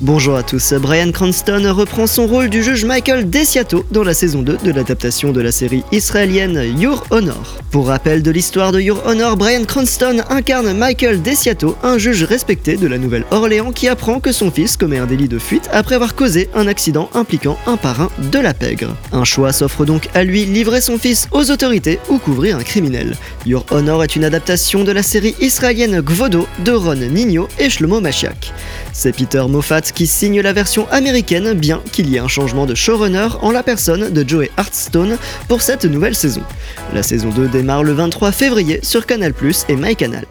Bonjour 0.00 0.36
à 0.36 0.44
tous, 0.44 0.74
Brian 0.74 1.10
Cranston 1.10 1.72
reprend 1.74 2.06
son 2.06 2.28
rôle 2.28 2.48
du 2.48 2.62
juge 2.62 2.84
Michael 2.84 3.28
Desiato 3.28 3.84
dans 3.90 4.04
la 4.04 4.14
saison 4.14 4.42
2 4.42 4.58
de 4.62 4.70
l'adaptation 4.70 5.32
de 5.32 5.40
la 5.40 5.50
série 5.50 5.82
israélienne 5.90 6.78
Your 6.78 7.04
Honor. 7.10 7.56
Pour 7.72 7.88
rappel 7.88 8.22
de 8.22 8.30
l'histoire 8.30 8.70
de 8.70 8.80
Your 8.80 9.02
Honor, 9.06 9.36
Brian 9.36 9.64
Cranston 9.64 10.22
incarne 10.30 10.72
Michael 10.72 11.20
Desiato, 11.20 11.76
un 11.82 11.98
juge 11.98 12.22
respecté 12.22 12.76
de 12.76 12.86
la 12.86 12.96
Nouvelle-Orléans 12.96 13.72
qui 13.72 13.88
apprend 13.88 14.20
que 14.20 14.30
son 14.30 14.52
fils 14.52 14.76
commet 14.76 14.98
un 14.98 15.06
délit 15.06 15.26
de 15.26 15.40
fuite 15.40 15.68
après 15.72 15.96
avoir 15.96 16.14
causé 16.14 16.48
un 16.54 16.68
accident 16.68 17.10
impliquant 17.12 17.58
un 17.66 17.76
parrain 17.76 18.08
de 18.30 18.38
la 18.38 18.54
pègre. 18.54 18.94
Un 19.10 19.24
choix 19.24 19.52
s'offre 19.52 19.84
donc 19.84 20.08
à 20.14 20.22
lui, 20.22 20.44
livrer 20.44 20.80
son 20.80 20.98
fils 20.98 21.26
aux 21.32 21.50
autorités 21.50 21.98
ou 22.08 22.18
couvrir 22.18 22.56
un 22.56 22.62
criminel. 22.62 23.16
Your 23.46 23.66
Honor 23.72 24.04
est 24.04 24.14
une 24.14 24.24
adaptation 24.24 24.84
de 24.84 24.92
la 24.92 25.02
série 25.02 25.34
israélienne 25.40 26.00
Gvodo 26.02 26.46
de 26.64 26.72
Ron 26.72 26.94
Nino 26.94 27.48
et 27.58 27.68
Shlomo 27.68 28.00
Machiak. 28.00 28.52
C'est 28.92 29.12
Peter 29.12 29.42
Moffat 29.48 29.87
qui 29.92 30.06
signe 30.06 30.40
la 30.40 30.52
version 30.52 30.86
américaine, 30.90 31.52
bien 31.54 31.80
qu'il 31.92 32.08
y 32.10 32.16
ait 32.16 32.20
un 32.20 32.28
changement 32.28 32.66
de 32.66 32.74
showrunner 32.74 33.28
en 33.42 33.50
la 33.50 33.62
personne 33.62 34.12
de 34.12 34.28
Joey 34.28 34.50
Hartstone 34.56 35.16
pour 35.48 35.62
cette 35.62 35.84
nouvelle 35.84 36.14
saison. 36.14 36.42
La 36.94 37.02
saison 37.02 37.30
2 37.30 37.48
démarre 37.48 37.84
le 37.84 37.92
23 37.92 38.32
février 38.32 38.80
sur 38.82 39.06
Canal 39.06 39.32
et 39.68 39.76
MyCanal. 39.76 40.26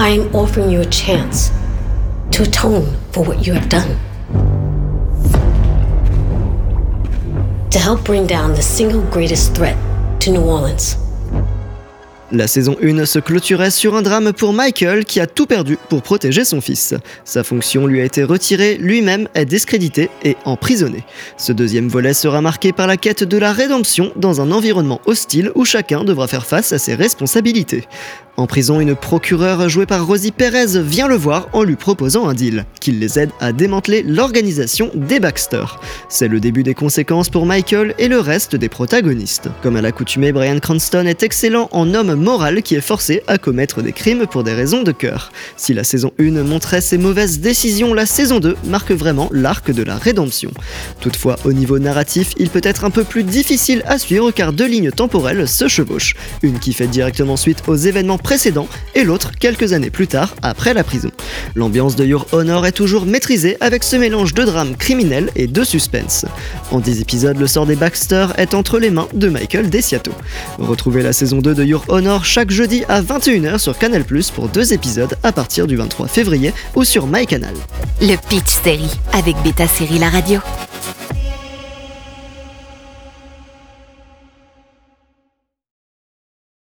I 0.00 0.18
am 0.18 0.28
offering 0.34 0.70
you 0.70 0.80
a 0.80 0.90
chance 0.90 1.50
to 2.32 2.42
atone 2.42 2.86
for 3.12 3.24
what 3.26 3.46
you 3.46 3.54
have 3.54 3.68
done. 3.68 3.96
To 7.70 7.78
help 7.78 8.04
bring 8.04 8.26
down 8.26 8.54
the 8.54 8.62
single 8.62 9.02
greatest 9.10 9.54
threat 9.54 9.76
to 10.20 10.30
New 10.30 10.42
Orleans. 10.42 11.03
La 12.34 12.48
saison 12.48 12.76
1 12.82 13.06
se 13.06 13.20
clôturait 13.20 13.70
sur 13.70 13.94
un 13.94 14.02
drame 14.02 14.32
pour 14.32 14.52
Michael 14.52 15.04
qui 15.04 15.20
a 15.20 15.28
tout 15.28 15.46
perdu 15.46 15.78
pour 15.88 16.02
protéger 16.02 16.44
son 16.44 16.60
fils. 16.60 16.92
Sa 17.24 17.44
fonction 17.44 17.86
lui 17.86 18.00
a 18.00 18.04
été 18.04 18.24
retirée, 18.24 18.76
lui-même 18.76 19.28
est 19.34 19.44
discrédité 19.44 20.10
et 20.24 20.36
emprisonné. 20.44 21.04
Ce 21.36 21.52
deuxième 21.52 21.86
volet 21.86 22.12
sera 22.12 22.40
marqué 22.40 22.72
par 22.72 22.88
la 22.88 22.96
quête 22.96 23.22
de 23.22 23.38
la 23.38 23.52
rédemption 23.52 24.10
dans 24.16 24.40
un 24.40 24.50
environnement 24.50 25.00
hostile 25.06 25.52
où 25.54 25.64
chacun 25.64 26.02
devra 26.02 26.26
faire 26.26 26.44
face 26.44 26.72
à 26.72 26.78
ses 26.78 26.96
responsabilités. 26.96 27.84
En 28.36 28.48
prison, 28.48 28.80
une 28.80 28.96
procureure 28.96 29.68
jouée 29.68 29.86
par 29.86 30.04
Rosie 30.04 30.32
Perez 30.32 30.82
vient 30.82 31.06
le 31.06 31.14
voir 31.14 31.46
en 31.52 31.62
lui 31.62 31.76
proposant 31.76 32.26
un 32.26 32.34
deal, 32.34 32.64
qu'il 32.80 32.98
les 32.98 33.16
aide 33.16 33.30
à 33.38 33.52
démanteler 33.52 34.02
l'organisation 34.02 34.90
des 34.94 35.20
Baxter. 35.20 35.64
C'est 36.08 36.26
le 36.26 36.40
début 36.40 36.64
des 36.64 36.74
conséquences 36.74 37.28
pour 37.28 37.46
Michael 37.46 37.94
et 37.96 38.08
le 38.08 38.18
reste 38.18 38.56
des 38.56 38.68
protagonistes. 38.68 39.50
Comme 39.62 39.76
à 39.76 39.82
l'accoutumée, 39.82 40.32
Brian 40.32 40.58
Cranston 40.58 41.06
est 41.06 41.22
excellent 41.22 41.68
en 41.70 41.94
homme 41.94 42.16
moral 42.24 42.62
qui 42.62 42.74
est 42.74 42.80
forcé 42.80 43.22
à 43.28 43.38
commettre 43.38 43.82
des 43.82 43.92
crimes 43.92 44.26
pour 44.26 44.42
des 44.42 44.54
raisons 44.54 44.82
de 44.82 44.90
cœur. 44.90 45.30
Si 45.56 45.74
la 45.74 45.84
saison 45.84 46.12
1 46.18 46.42
montrait 46.42 46.80
ses 46.80 46.98
mauvaises 46.98 47.38
décisions, 47.38 47.94
la 47.94 48.06
saison 48.06 48.40
2 48.40 48.56
marque 48.64 48.90
vraiment 48.90 49.28
l'arc 49.30 49.70
de 49.70 49.82
la 49.82 49.96
rédemption. 49.96 50.50
Toutefois, 51.00 51.36
au 51.44 51.52
niveau 51.52 51.78
narratif, 51.78 52.32
il 52.38 52.48
peut 52.48 52.62
être 52.64 52.84
un 52.84 52.90
peu 52.90 53.04
plus 53.04 53.22
difficile 53.22 53.82
à 53.86 53.98
suivre 53.98 54.30
car 54.30 54.52
deux 54.52 54.66
lignes 54.66 54.90
temporelles 54.90 55.46
se 55.46 55.68
chevauchent. 55.68 56.14
Une 56.42 56.58
qui 56.58 56.72
fait 56.72 56.86
directement 56.86 57.36
suite 57.36 57.62
aux 57.66 57.76
événements 57.76 58.18
précédent 58.18 58.68
et 58.94 59.04
l'autre 59.04 59.32
quelques 59.38 59.74
années 59.74 59.90
plus 59.90 60.06
tard, 60.06 60.34
après 60.42 60.72
la 60.72 60.82
prison. 60.82 61.10
L'ambiance 61.54 61.94
de 61.94 62.06
Your 62.06 62.26
Honor 62.32 62.64
est 62.66 62.72
toujours 62.72 63.04
maîtrisée 63.04 63.58
avec 63.60 63.84
ce 63.84 63.96
mélange 63.96 64.32
de 64.32 64.44
drame 64.44 64.76
criminel 64.76 65.30
et 65.36 65.46
de 65.46 65.62
suspense. 65.62 66.24
En 66.70 66.80
10 66.80 67.02
épisodes, 67.02 67.38
le 67.38 67.46
sort 67.46 67.66
des 67.66 67.76
Baxter 67.76 68.28
est 68.38 68.54
entre 68.54 68.78
les 68.78 68.90
mains 68.90 69.08
de 69.12 69.28
Michael 69.28 69.68
Desiato. 69.68 70.12
Retrouvez 70.58 71.02
la 71.02 71.12
saison 71.12 71.38
2 71.38 71.54
de 71.54 71.64
Your 71.64 71.84
Honor 71.88 72.03
chaque 72.22 72.50
jeudi 72.50 72.84
à 72.88 73.00
21h 73.00 73.58
sur 73.58 73.78
Canal+, 73.78 74.04
pour 74.34 74.48
deux 74.48 74.72
épisodes 74.72 75.16
à 75.22 75.32
partir 75.32 75.66
du 75.66 75.76
23 75.76 76.06
février 76.08 76.52
ou 76.74 76.84
sur 76.84 77.06
MyCanal. 77.06 77.54
Le 78.00 78.16
Pitch 78.28 78.50
Série 78.62 78.90
avec 79.12 79.36
Beta 79.42 79.66
Série 79.66 79.98
La 79.98 80.10
Radio. 80.10 80.40